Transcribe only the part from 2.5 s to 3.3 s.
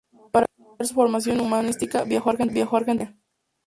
y España.